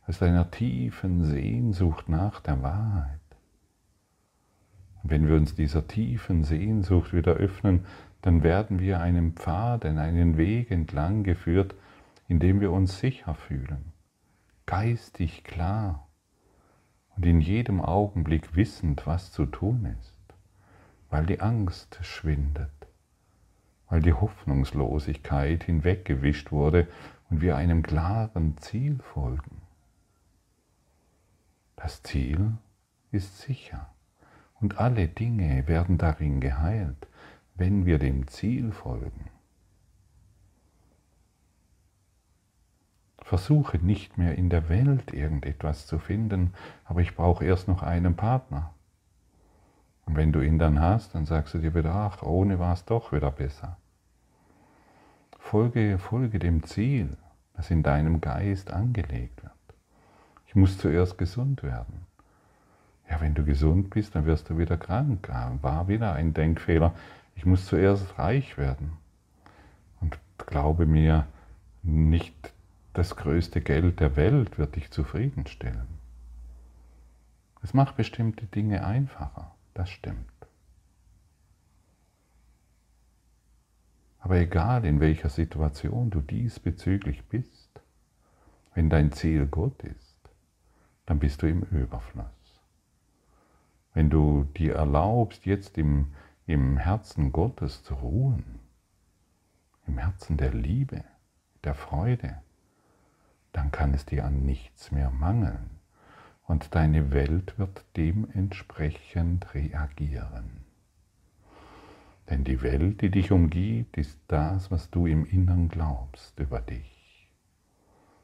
aus 0.07 0.19
deiner 0.19 0.50
tiefen 0.50 1.25
Sehnsucht 1.25 2.09
nach 2.09 2.40
der 2.40 2.62
Wahrheit. 2.62 3.21
Und 5.02 5.11
wenn 5.11 5.28
wir 5.28 5.37
uns 5.37 5.54
dieser 5.54 5.87
tiefen 5.87 6.45
Sehnsucht 6.45 7.12
wieder 7.12 7.35
öffnen, 7.35 7.87
dann 8.23 8.43
werden 8.43 8.81
wir 8.81 9.00
einen 9.00 9.33
Pfad, 9.33 9.85
einen 9.85 10.37
Weg 10.37 10.71
entlang 10.71 11.25
geführt, 11.25 11.75
in 12.28 12.38
dem 12.38 12.61
wir 12.61 12.73
uns 12.73 12.99
sicher 12.99 13.35
fühlen, 13.35 13.93
geistig 14.66 15.45
klar 15.45 16.09
und 17.16 17.26
in 17.26 17.40
jedem 17.40 17.81
Augenblick 17.81 18.57
wissend, 18.57 19.07
was 19.07 19.31
zu 19.31 19.47
tun 19.47 19.95
ist, 20.00 20.13
weil 21.14 21.26
die 21.26 21.40
Angst 21.40 22.00
schwindet, 22.02 22.88
weil 23.88 24.02
die 24.02 24.14
Hoffnungslosigkeit 24.14 25.62
hinweggewischt 25.62 26.50
wurde 26.50 26.88
und 27.30 27.40
wir 27.40 27.56
einem 27.56 27.85
klaren 27.85 28.59
Ziel 28.59 28.99
folgen. 28.99 29.62
Das 31.76 32.02
Ziel 32.02 32.54
ist 33.12 33.38
sicher 33.38 33.94
und 34.61 34.78
alle 34.78 35.06
Dinge 35.06 35.68
werden 35.68 35.99
darin 35.99 36.40
geheilt, 36.40 37.06
wenn 37.54 37.87
wir 37.87 38.00
dem 38.00 38.26
Ziel 38.26 38.73
folgen. 38.73 39.30
Versuche 43.23 43.78
nicht 43.78 44.18
mehr 44.18 44.35
in 44.35 44.50
der 44.50 44.68
Welt 44.68 45.14
irgendetwas 45.14 45.87
zu 45.87 46.00
finden, 46.00 46.54
aber 46.85 47.02
ich 47.02 47.14
brauche 47.14 47.44
erst 47.44 47.68
noch 47.68 47.85
einen 47.85 48.16
Partner. 48.16 48.75
Und 50.06 50.16
wenn 50.16 50.32
du 50.32 50.40
ihn 50.40 50.58
dann 50.58 50.80
hast, 50.80 51.14
dann 51.14 51.26
sagst 51.26 51.54
du 51.54 51.58
dir 51.58 51.75
wieder, 51.75 51.94
ach, 51.94 52.23
ohne 52.23 52.58
war 52.58 52.75
es 52.75 52.84
doch 52.84 53.12
wieder 53.12 53.30
besser. 53.30 53.76
Folge, 55.38 55.99
folge 55.99 56.38
dem 56.38 56.62
Ziel, 56.64 57.16
das 57.54 57.70
in 57.70 57.82
deinem 57.82 58.20
Geist 58.20 58.73
angelegt 58.73 59.42
wird. 59.42 59.52
Ich 60.46 60.54
muss 60.54 60.78
zuerst 60.78 61.18
gesund 61.18 61.62
werden. 61.62 62.06
Ja, 63.11 63.20
wenn 63.20 63.34
du 63.34 63.44
gesund 63.44 63.90
bist, 63.90 64.14
dann 64.14 64.26
wirst 64.26 64.49
du 64.50 64.58
wieder 64.58 64.76
krank. 64.76 65.28
War 65.62 65.88
wieder 65.88 66.14
ein 66.14 66.32
Denkfehler. 66.32 66.94
Ich 67.37 67.44
muss 67.44 67.66
zuerst 67.66 68.18
reich 68.18 68.56
werden. 68.56 68.92
Und 70.00 70.18
glaube 70.38 70.87
mir, 70.87 71.26
nicht 71.82 72.52
das 72.94 73.16
größte 73.16 73.61
Geld 73.61 74.00
der 74.00 74.16
Welt 74.16 74.58
wird 74.58 74.76
dich 74.76 74.90
zufriedenstellen. 74.90 75.88
Es 77.62 77.75
macht 77.75 77.96
bestimmte 77.96 78.46
Dinge 78.46 78.87
einfacher, 78.87 79.53
das 79.75 79.90
stimmt. 79.90 80.31
Aber 84.19 84.37
egal 84.37 84.87
in 84.87 85.00
welcher 85.00 85.28
Situation 85.28 86.09
du 86.11 86.23
diesbezüglich 86.23 87.25
bist, 87.26 87.69
wenn 88.75 88.88
dein 88.88 89.12
Ziel 89.12 89.47
Gott 89.47 89.83
ist, 89.83 90.16
dann 91.04 91.19
bist 91.19 91.43
du 91.43 91.47
im 91.47 91.62
Überfluss. 91.64 92.25
Wenn 93.93 94.09
du 94.09 94.45
dir 94.57 94.76
erlaubst, 94.76 95.45
jetzt 95.45 95.76
im, 95.76 96.14
im 96.47 96.78
Herzen 96.78 97.33
Gottes 97.33 97.83
zu 97.83 97.95
ruhen, 97.95 98.61
im 99.87 99.99
Herzen 99.99 100.37
der 100.38 100.54
Liebe, 100.54 101.04
der 101.62 101.75
Freude, 101.75 102.40
dann 103.52 103.71
kann 103.71 103.95
es 103.95 104.07
dir 104.07 104.25
an 104.25 104.45
nichts 104.45 104.90
mehr 104.90 105.11
mangeln. 105.11 105.74
Und 106.47 106.75
deine 106.75 107.11
Welt 107.13 107.59
wird 107.59 107.85
dementsprechend 107.97 109.55
reagieren. 109.55 110.65
Denn 112.31 112.45
die 112.45 112.63
Welt, 112.63 113.03
die 113.03 113.11
dich 113.11 113.33
umgibt, 113.33 113.97
ist 113.97 114.19
das, 114.29 114.71
was 114.71 114.91
du 114.91 115.07
im 115.07 115.27
Innern 115.27 115.69
glaubst 115.69 116.39
über 116.39 116.61
dich. 116.61 117.31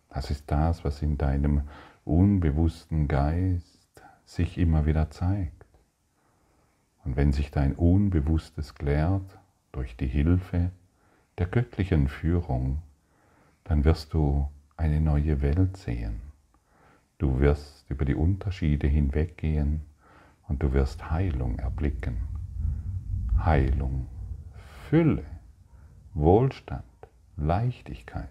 Das 0.08 0.30
ist 0.30 0.50
das, 0.50 0.84
was 0.84 1.02
in 1.02 1.18
deinem 1.18 1.62
unbewussten 2.04 3.08
Geist 3.08 4.02
sich 4.24 4.58
immer 4.58 4.86
wieder 4.86 5.10
zeigt. 5.10 5.66
Und 7.04 7.16
wenn 7.16 7.32
sich 7.32 7.50
dein 7.50 7.74
Unbewusstes 7.74 8.74
klärt 8.74 9.38
durch 9.72 9.96
die 9.96 10.06
Hilfe 10.06 10.70
der 11.38 11.46
göttlichen 11.46 12.08
Führung, 12.08 12.82
dann 13.64 13.84
wirst 13.84 14.12
du 14.14 14.48
eine 14.76 15.00
neue 15.00 15.42
Welt 15.42 15.76
sehen. 15.76 16.29
Du 17.20 17.38
wirst 17.38 17.84
über 17.90 18.06
die 18.06 18.14
Unterschiede 18.14 18.86
hinweggehen 18.86 19.82
und 20.48 20.62
du 20.62 20.72
wirst 20.72 21.10
Heilung 21.10 21.58
erblicken. 21.58 22.16
Heilung, 23.44 24.06
Fülle, 24.88 25.26
Wohlstand, 26.14 26.82
Leichtigkeit. 27.36 28.30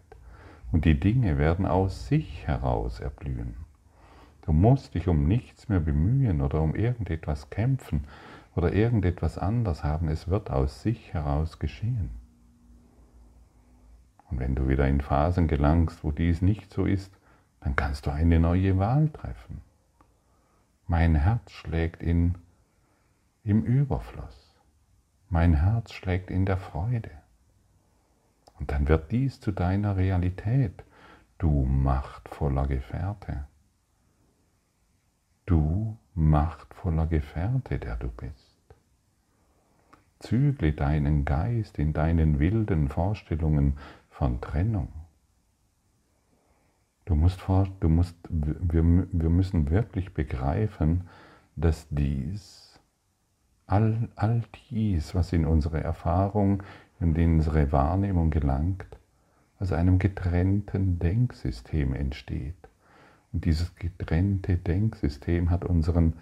Und 0.72 0.86
die 0.86 1.00
Dinge 1.00 1.38
werden 1.38 1.68
aus 1.68 2.08
sich 2.08 2.48
heraus 2.48 3.00
erblühen. 3.00 3.58
Du 4.42 4.54
musst 4.54 4.96
dich 4.96 5.08
um 5.08 5.28
nichts 5.28 5.70
mehr 5.70 5.82
bemühen 5.82 6.42
oder 6.42 6.60
um 6.60 6.74
irgendetwas 6.74 7.52
kämpfen 7.52 8.06
oder 8.56 8.74
irgendetwas 8.74 9.38
anders 9.38 9.84
haben. 9.84 10.08
Es 10.08 10.30
wird 10.30 10.50
aus 10.50 10.82
sich 10.82 11.14
heraus 11.14 11.60
geschehen. 11.60 12.10
Und 14.32 14.40
wenn 14.40 14.56
du 14.56 14.68
wieder 14.68 14.88
in 14.88 15.02
Phasen 15.02 15.48
gelangst, 15.48 16.04
wo 16.04 16.12
dies 16.12 16.42
nicht 16.42 16.74
so 16.74 16.86
ist, 16.86 17.19
dann 17.62 17.76
kannst 17.76 18.06
du 18.06 18.12
eine 18.12 18.40
neue 18.40 18.78
Wahl 18.78 19.10
treffen. 19.10 19.62
Mein 20.88 21.16
Herz 21.16 21.52
schlägt 21.52 22.02
in, 22.02 22.36
im 23.44 23.64
Überfluss. 23.64 24.56
Mein 25.30 25.54
Herz 25.54 25.94
schlägt 25.94 26.32
in 26.32 26.46
der 26.46 26.58
Freude. 26.58 27.12
Und 28.60 28.72
dann 28.72 28.88
wird 28.88 29.12
dies 29.12 29.40
zu 29.40 29.52
deiner 29.52 29.98
Realität, 29.98 30.84
du 31.38 31.66
machtvoller 31.66 32.68
Gefährte. 32.68 33.46
Du 35.46 35.98
machtvoller 36.16 37.08
Gefährte, 37.08 37.80
der 37.80 37.96
du 37.96 38.10
bist. 38.10 38.58
Zügle 40.20 40.74
deinen 40.74 41.24
Geist 41.24 41.80
in 41.80 41.94
deinen 41.94 42.40
wilden 42.40 42.90
Vorstellungen 42.90 43.78
von 44.10 44.42
Trennung 44.42 44.99
Du 47.10 47.16
musst, 47.16 47.42
du 47.48 47.90
musst, 47.90 48.16
wir, 48.30 48.84
wir 49.12 49.30
müssen 49.32 49.72
wirklich 49.72 50.14
begreifen, 50.14 51.10
dass 51.56 51.88
dies, 51.90 52.80
all, 53.66 54.10
all 54.16 54.44
dies, 54.70 55.16
was 55.16 55.34
in 55.34 55.48
unsere 55.48 55.82
Erfahrung 55.84 56.62
und 57.00 57.18
in 57.18 57.38
unsere 57.38 57.72
Wahrnehmung 57.72 58.30
gelangt, 58.30 58.86
aus 59.58 59.72
einem 59.72 59.98
getrennten 59.98 61.00
Denksystem 61.00 61.96
entsteht. 61.96 62.70
Und 63.34 63.44
dieses 63.44 63.74
getrennte 63.74 64.58
Denksystem 64.58 65.50
hat 65.50 65.66
unseren 65.66 66.14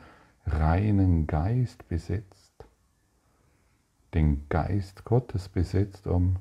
reinen 0.45 1.27
Geist 1.27 1.85
besetzt, 1.89 2.65
den 4.13 4.47
Geist 4.47 5.03
Gottes 5.03 5.49
besetzt, 5.49 6.07
um, 6.07 6.37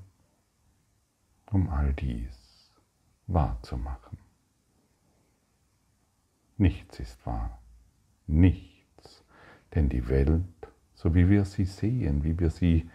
um 1.50 1.68
all 1.68 1.92
dies 1.94 2.70
wahrzumachen. 3.26 4.25
Nichts 6.58 7.00
ist 7.00 7.25
wahr. 7.26 7.58
Nichts. 8.26 9.25
Denn 9.75 9.88
die 9.88 10.08
Welt, 10.08 10.44
so 10.94 11.14
wie 11.14 11.28
wir 11.28 11.44
sie 11.44 11.64
sehen, 11.64 12.25
wie 12.25 12.38
wir 12.38 12.50
sie 12.50 12.88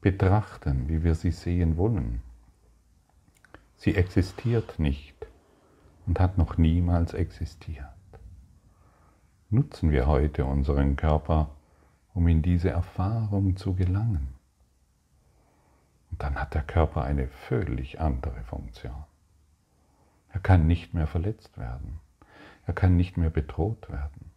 betrachten, 0.00 0.88
wie 0.88 1.02
wir 1.02 1.14
sie 1.14 1.32
sehen 1.32 1.76
wollen, 1.76 2.22
sie 3.76 3.94
existiert 3.96 4.78
nicht 4.78 5.26
und 6.06 6.20
hat 6.20 6.38
noch 6.38 6.56
niemals 6.56 7.14
existiert. 7.14 7.88
Nutzen 9.50 9.90
wir 9.90 10.06
heute 10.06 10.44
unseren 10.44 10.96
Körper, 10.96 11.50
um 12.12 12.28
in 12.28 12.42
diese 12.42 12.70
Erfahrung 12.70 13.56
zu 13.56 13.74
gelangen. 13.74 14.34
Und 16.10 16.22
dann 16.22 16.36
hat 16.36 16.54
der 16.54 16.62
Körper 16.62 17.02
eine 17.02 17.26
völlig 17.26 18.00
andere 18.00 18.42
Funktion. 18.44 19.04
Er 20.28 20.40
kann 20.40 20.66
nicht 20.66 20.94
mehr 20.94 21.06
verletzt 21.06 21.58
werden. 21.58 22.00
Er 22.66 22.74
kann 22.74 22.96
nicht 22.96 23.16
mehr 23.16 23.30
bedroht 23.30 23.90
werden. 23.90 24.30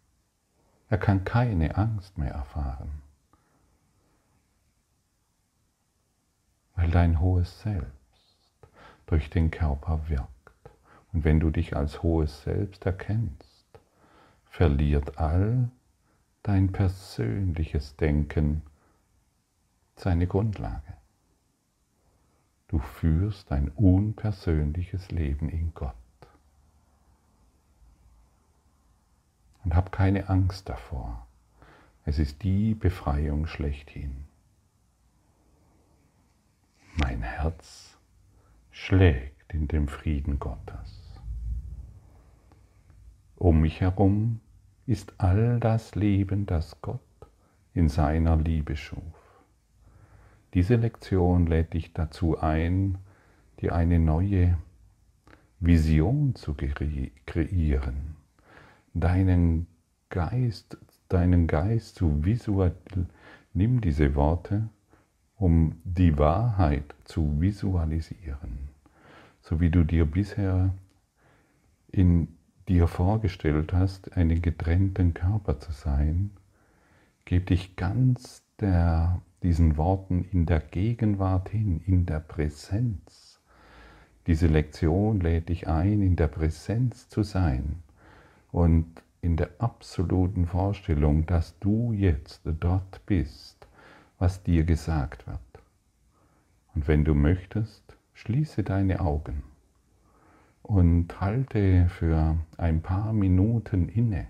Er 0.90 0.98
kann 0.98 1.24
keine 1.24 1.76
Angst 1.78 2.18
mehr 2.18 2.32
erfahren. 2.32 3.02
Weil 6.76 6.92
dein 6.92 7.20
hohes 7.20 7.62
Selbst 7.62 7.92
durch 9.06 9.30
den 9.30 9.52
Körper 9.52 10.08
wirkt. 10.10 10.32
Und 11.13 11.24
wenn 11.24 11.40
du 11.40 11.50
dich 11.50 11.76
als 11.76 12.04
hohes 12.04 12.44
Selbst 12.44 12.86
erkennst, 12.86 13.68
verliert 14.46 15.18
all 15.18 15.70
dein 16.44 16.72
persönliches 16.72 17.96
Denken 17.96 18.62
seine 19.96 20.28
Grundlage. 20.28 20.94
Du 22.68 22.80
führst 22.80 23.52
ein 23.52 23.70
unpersönliches 23.70 25.12
Leben 25.12 25.50
in 25.50 25.74
Gott. 25.74 25.96
Und 29.67 29.75
hab 29.75 29.91
keine 29.91 30.30
Angst 30.30 30.69
davor. 30.69 31.27
Es 32.06 32.19
ist 32.19 32.41
die 32.43 32.73
Befreiung 32.73 33.47
schlechthin. 33.47 34.23
Mein 36.95 37.21
Herz 37.21 37.97
schlägt 38.71 39.53
in 39.53 39.67
dem 39.67 39.89
Frieden 39.89 40.39
Gottes. 40.39 41.19
Um 43.36 43.60
mich 43.60 43.82
herum 43.82 44.39
ist 44.86 45.13
all 45.17 45.60
das 45.60 45.95
Leben, 45.95 46.45
das 46.45 46.82
Gott 46.82 47.01
in 47.73 47.89
seiner 47.89 48.38
Liebe 48.38 48.77
schuf. 48.77 49.43
Diese 50.53 50.77
Lektion 50.77 51.45
lädt 51.45 51.73
dich 51.73 51.91
dazu 51.91 52.39
ein, 52.39 52.99
dir 53.60 53.75
eine 53.75 53.99
neue 53.99 54.58
Vision 55.60 56.36
zu 56.36 56.56
kreieren 56.56 58.16
deinen 59.00 59.68
Geist, 60.10 60.78
deinen 61.10 61.48
Geist 61.48 61.96
zu 61.96 62.24
visualisieren. 62.24 63.10
Nimm 63.54 63.82
diese 63.82 64.16
Worte, 64.16 64.70
um 65.38 65.76
die 65.84 66.18
Wahrheit 66.18 66.96
zu 67.06 67.42
visualisieren, 67.42 68.70
so 69.42 69.60
wie 69.60 69.70
du 69.70 69.84
dir 69.84 70.06
bisher 70.06 70.74
in 71.92 72.28
dir 72.68 72.88
vorgestellt 72.88 73.74
hast, 73.74 74.16
einen 74.16 74.42
getrennten 74.42 75.14
Körper 75.14 75.60
zu 75.60 75.72
sein, 75.72 76.32
gib 77.26 77.48
dich 77.48 77.76
ganz 77.76 78.44
der, 78.60 79.22
diesen 79.44 79.78
Worten 79.78 80.24
in 80.32 80.46
der 80.46 80.60
Gegenwart 80.60 81.50
hin, 81.50 81.82
in 81.86 82.06
der 82.06 82.20
Präsenz. 82.20 83.40
Diese 84.28 84.48
Lektion 84.48 85.20
lädt 85.20 85.50
dich 85.50 85.68
ein, 85.68 86.02
in 86.02 86.16
der 86.16 86.28
Präsenz 86.28 87.08
zu 87.10 87.24
sein 87.24 87.82
und 88.58 89.04
in 89.22 89.38
der 89.38 89.52
absoluten 89.60 90.48
Vorstellung, 90.48 91.28
dass 91.28 91.60
du 91.60 91.93
jetzt 91.93 92.41
dort 92.60 93.06
bist, 93.06 93.67
was 94.17 94.41
dir 94.41 94.63
gesagt 94.63 95.28
wird. 95.28 95.39
Und 96.74 96.88
wenn 96.88 97.06
du 97.06 97.13
möchtest, 97.13 97.84
schließe 98.15 98.63
deine 98.63 99.02
Augen 99.02 99.43
und 100.63 101.22
halte 101.22 101.88
für 101.88 102.36
ein 102.58 102.82
paar 102.82 103.13
Minuten 103.13 103.89
inne. 103.89 104.26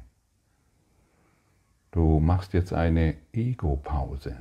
Du 1.92 2.20
machst 2.20 2.52
jetzt 2.52 2.74
eine 2.74 3.16
Ego-Pause. 3.32 4.36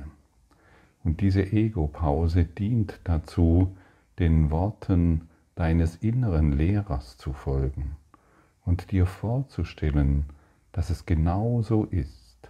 Und 1.05 1.21
diese 1.21 1.43
Ego-Pause 1.43 2.43
dient 2.43 2.99
dazu, 3.05 3.77
den 4.19 4.51
Worten 4.51 5.29
deines 5.55 5.95
inneren 5.95 6.51
Lehrers 6.51 7.15
zu 7.15 7.31
folgen 7.31 7.95
und 8.67 8.91
dir 8.91 9.05
vorzustellen, 9.05 10.25
dass 10.73 10.89
es 10.89 11.05
genau 11.05 11.61
so 11.61 11.85
ist, 11.85 12.49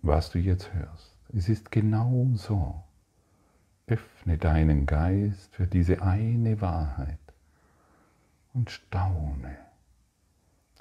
was 0.00 0.30
du 0.30 0.38
jetzt 0.38 0.72
hörst. 0.72 1.18
Es 1.34 1.50
ist 1.50 1.70
genau 1.70 2.30
so. 2.34 2.82
Öffne 3.86 4.38
deinen 4.38 4.86
Geist 4.86 5.54
für 5.54 5.66
diese 5.66 6.00
eine 6.00 6.62
Wahrheit 6.62 7.18
und 8.54 8.70
staune, 8.70 9.58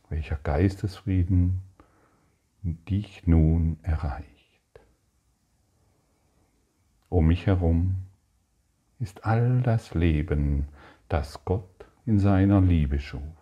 welcher 0.07 0.37
Geistesfrieden 0.37 1.59
dich 2.63 3.27
nun 3.27 3.79
erreicht. 3.81 4.79
Um 7.09 7.27
mich 7.27 7.47
herum 7.47 7.97
ist 8.99 9.25
all 9.25 9.61
das 9.61 9.93
Leben, 9.93 10.69
das 11.09 11.43
Gott 11.43 11.85
in 12.05 12.17
seiner 12.17 12.61
Liebe 12.61 12.99
schuf 12.99 13.40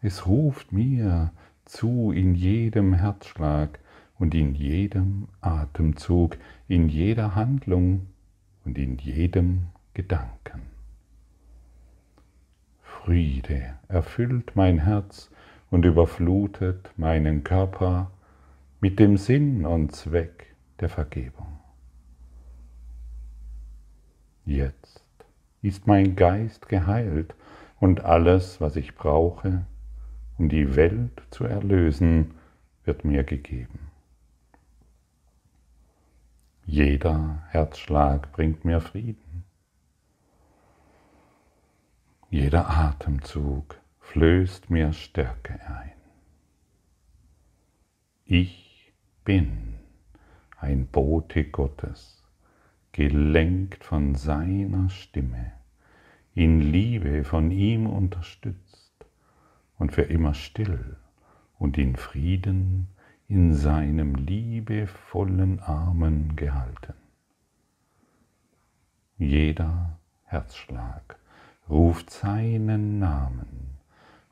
Es 0.00 0.26
ruft 0.26 0.72
mir 0.72 1.32
zu 1.64 2.12
in 2.12 2.34
jedem 2.34 2.94
Herzschlag 2.94 3.80
und 4.18 4.34
in 4.34 4.54
jedem 4.54 5.28
Atemzug, 5.40 6.36
in 6.68 6.88
jeder 6.88 7.34
Handlung 7.34 8.06
und 8.64 8.78
in 8.78 8.98
jedem 8.98 9.66
Gedanken. 9.94 10.62
Friede 12.82 13.74
erfüllt 13.88 14.54
mein 14.54 14.78
Herz 14.78 15.30
und 15.70 15.84
überflutet 15.84 16.92
meinen 16.96 17.42
Körper 17.42 18.10
mit 18.80 18.98
dem 18.98 19.16
Sinn 19.16 19.66
und 19.66 19.92
Zweck 19.92 20.54
der 20.80 20.88
Vergebung. 20.88 21.58
Jetzt 24.44 25.02
ist 25.60 25.86
mein 25.86 26.14
Geist 26.14 26.68
geheilt 26.68 27.34
und 27.80 28.04
alles, 28.04 28.60
was 28.60 28.76
ich 28.76 28.94
brauche, 28.94 29.66
um 30.38 30.48
die 30.48 30.76
Welt 30.76 31.22
zu 31.30 31.44
erlösen, 31.44 32.34
wird 32.84 33.04
mir 33.04 33.24
gegeben. 33.24 33.90
Jeder 36.64 37.42
Herzschlag 37.48 38.32
bringt 38.32 38.64
mir 38.64 38.80
Frieden. 38.80 39.44
Jeder 42.30 42.70
Atemzug 42.70 43.80
flößt 44.00 44.70
mir 44.70 44.92
Stärke 44.92 45.58
ein. 45.66 45.92
Ich 48.24 48.92
bin 49.24 49.74
ein 50.58 50.86
Bote 50.86 51.44
Gottes, 51.44 52.22
gelenkt 52.92 53.82
von 53.82 54.14
seiner 54.14 54.90
Stimme, 54.90 55.52
in 56.34 56.60
Liebe 56.60 57.24
von 57.24 57.50
ihm 57.50 57.86
unterstützt 57.86 58.67
und 59.78 59.92
für 59.92 60.02
immer 60.02 60.34
still 60.34 60.96
und 61.58 61.78
in 61.78 61.96
Frieden 61.96 62.88
in 63.28 63.54
seinem 63.54 64.14
liebevollen 64.14 65.60
Armen 65.60 66.36
gehalten. 66.36 66.94
Jeder 69.18 69.98
Herzschlag 70.24 71.18
ruft 71.68 72.10
seinen 72.10 72.98
Namen 72.98 73.78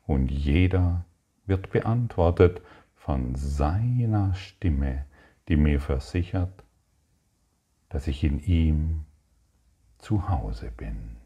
und 0.05 0.31
jeder 0.31 1.05
wird 1.45 1.69
beantwortet 1.69 2.61
von 2.95 3.35
seiner 3.35 4.33
Stimme, 4.35 5.05
die 5.47 5.57
mir 5.57 5.79
versichert, 5.79 6.63
dass 7.89 8.07
ich 8.07 8.23
in 8.23 8.39
ihm 8.39 9.05
zu 9.97 10.29
Hause 10.29 10.71
bin. 10.75 11.16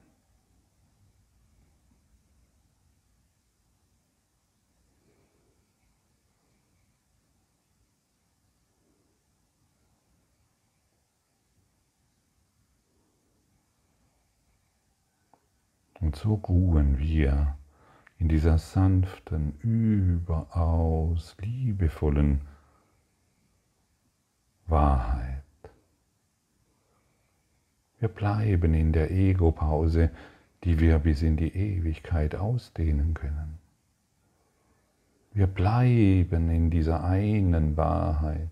Und 16.02 16.16
so 16.16 16.34
ruhen 16.34 16.98
wir 16.98 17.56
in 18.18 18.28
dieser 18.28 18.58
sanften, 18.58 19.54
überaus 19.62 21.38
liebevollen 21.40 22.42
Wahrheit. 24.66 25.44
Wir 28.00 28.10
bleiben 28.10 28.74
in 28.74 28.94
der 28.94 29.12
Ego-Pause, 29.12 30.10
die 30.64 30.80
wir 30.80 31.00
bis 31.00 31.22
in 31.22 31.38
die 31.38 31.56
Ewigkeit 31.56 32.36
ausdehnen 32.36 33.14
können. 33.14 33.60
Wir 35.34 35.48
bleiben 35.48 36.50
in 36.50 36.72
dieser 36.72 37.04
einen 37.04 37.78
Wahrheit, 37.78 38.50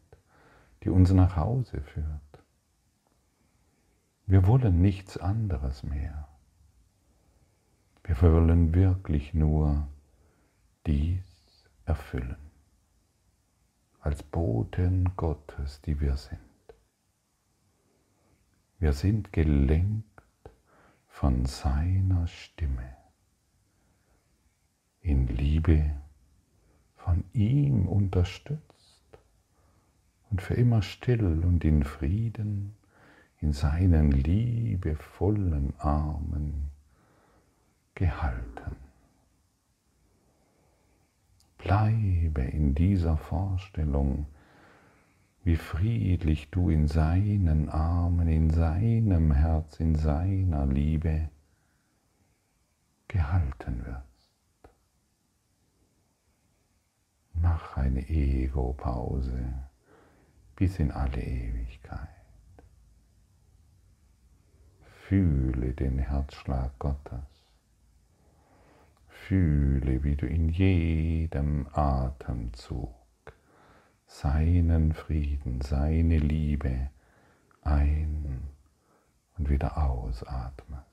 die 0.84 0.90
uns 0.90 1.12
nach 1.12 1.36
Hause 1.36 1.82
führt. 1.82 2.06
Wir 4.28 4.46
wollen 4.46 4.82
nichts 4.82 5.18
anderes 5.18 5.84
mehr. 5.84 6.29
Wir 8.10 8.20
wollen 8.24 8.74
wirklich 8.74 9.36
nur 9.36 9.88
dies 10.88 11.70
erfüllen, 11.86 12.38
als 14.00 14.24
Boten 14.24 15.16
Gottes, 15.16 15.80
die 15.82 16.02
wir 16.02 16.18
sind. 16.18 16.40
Wir 18.80 18.94
sind 18.94 19.32
gelenkt 19.32 20.24
von 21.08 21.46
seiner 21.46 22.26
Stimme, 22.26 22.98
in 25.02 25.28
Liebe 25.28 25.96
von 26.96 27.24
ihm 27.32 27.88
unterstützt 27.88 29.20
und 30.32 30.42
für 30.42 30.56
immer 30.56 30.82
still 30.82 31.46
und 31.46 31.64
in 31.64 31.84
Frieden 31.84 32.76
in 33.38 33.54
seinen 33.54 34.12
liebevollen 34.12 35.80
Armen 35.80 36.72
gehalten. 38.00 38.78
Bleibe 41.58 42.42
in 42.44 42.74
dieser 42.74 43.18
Vorstellung, 43.18 44.26
wie 45.44 45.58
friedlich 45.58 46.50
du 46.50 46.70
in 46.70 46.88
seinen 46.88 47.68
Armen, 47.68 48.30
in 48.30 48.50
seinem 48.52 49.34
Herz, 49.34 49.82
in 49.82 49.96
seiner 49.96 50.66
Liebe 50.66 51.30
gehalten 53.10 53.86
wirst. 53.86 54.70
Mach 57.34 57.76
eine 57.76 58.08
Ego-Pause 58.08 59.54
bis 60.56 60.80
in 60.80 60.92
alle 60.92 61.22
Ewigkeit. 61.22 62.08
Fühle 65.02 65.74
den 65.74 66.00
Herzschlag 66.00 66.80
Gottes. 66.80 67.39
Fühle, 69.30 70.04
wie 70.04 70.16
du 70.16 70.26
in 70.26 70.50
jedem 70.50 71.68
Atemzug 71.72 72.96
seinen 74.08 74.92
Frieden, 74.92 75.62
seine 75.62 76.18
Liebe 76.18 76.90
ein 77.62 78.42
und 79.38 79.50
wieder 79.52 79.78
ausatmest. 79.78 80.84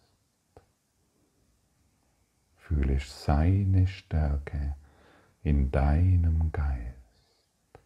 Fühle 2.58 3.00
seine 3.00 3.86
Stärke 3.86 4.76
in 5.42 5.70
deinem 5.70 6.52
Geist. 6.52 7.80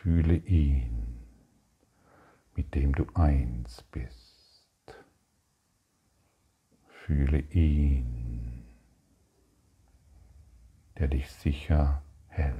Fühle 0.00 0.36
ihn, 0.36 1.18
mit 2.54 2.76
dem 2.76 2.94
du 2.94 3.04
eins 3.14 3.82
bist. 3.90 4.94
Fühle 7.04 7.40
ihn 7.50 8.30
der 11.00 11.08
dich 11.08 11.30
sicher 11.32 12.02
hält. 12.28 12.54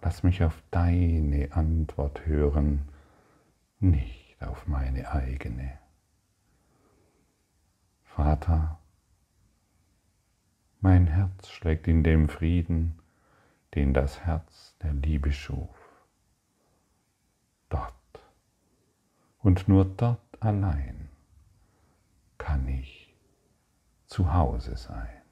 Lass 0.00 0.22
mich 0.22 0.44
auf 0.44 0.62
deine 0.70 1.52
Antwort 1.52 2.24
hören, 2.26 2.88
nicht 3.80 4.40
auf 4.40 4.68
meine 4.68 5.10
eigene. 5.10 5.78
Vater, 8.04 8.78
mein 10.80 11.08
Herz 11.08 11.48
schlägt 11.48 11.88
in 11.88 12.04
dem 12.04 12.28
Frieden, 12.28 13.00
den 13.74 13.94
das 13.94 14.20
Herz 14.20 14.76
der 14.80 14.92
Liebe 14.92 15.32
schuf. 15.32 15.76
Dort 17.68 17.94
und 19.40 19.66
nur 19.66 19.84
dort 19.84 20.20
allein 20.40 21.08
kann 22.36 22.66
ich 22.68 23.14
zu 24.06 24.32
Hause 24.32 24.76
sein. 24.76 25.22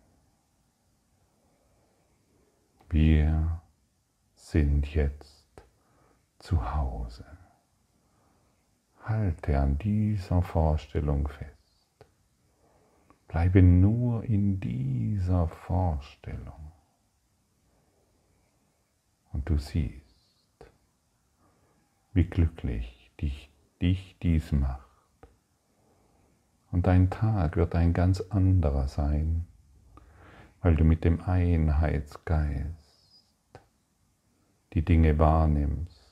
Wir 2.89 3.61
sind 4.35 4.95
jetzt 4.95 5.47
zu 6.39 6.75
Hause. 6.75 7.25
Halte 9.05 9.59
an 9.59 9.79
dieser 9.79 10.43
Vorstellung 10.43 11.29
fest. 11.29 11.53
Bleibe 13.29 13.63
nur 13.63 14.25
in 14.25 14.61
dieser 14.61 15.49
Vorstellung. 15.49 16.73
Und 19.33 19.49
du 19.49 19.59
siehst, 19.59 20.05
wie 22.13 22.25
glücklich 22.25 23.11
dich, 23.21 23.51
dich 23.81 24.17
dies 24.23 24.53
macht. 24.53 24.86
Und 26.73 26.87
dein 26.87 27.11
Tag 27.11 27.57
wird 27.57 27.75
ein 27.75 27.93
ganz 27.93 28.21
anderer 28.21 28.89
sein, 28.89 29.47
weil 30.63 30.77
du 30.77 30.85
mit 30.85 31.05
dem 31.05 31.23
Einheitsgeist 31.23 32.75
die 34.73 34.85
Dinge 34.85 35.19
wahrnimmst 35.19 36.07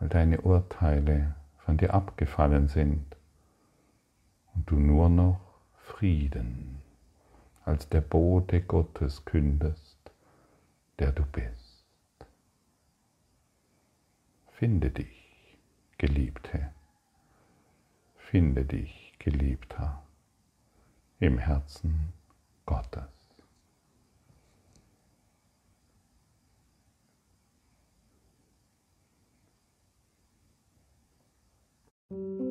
weil 0.00 0.08
deine 0.08 0.40
Urteile 0.40 1.34
von 1.58 1.76
dir 1.76 1.94
abgefallen 1.94 2.68
sind 2.68 3.16
und 4.54 4.68
du 4.68 4.76
nur 4.76 5.08
noch 5.08 5.40
Frieden 5.76 6.80
als 7.64 7.88
der 7.88 8.00
Bote 8.00 8.62
Gottes 8.62 9.24
kündest, 9.26 9.98
der 10.98 11.12
du 11.12 11.22
bist. 11.26 11.84
Finde 14.52 14.90
dich, 14.90 15.58
Geliebte, 15.98 16.72
Finde 18.30 18.64
dich, 18.64 19.12
Geliebter, 19.18 20.04
im 21.18 21.36
Herzen 21.38 22.12
Gottes. 22.64 23.10
Musik 32.10 32.49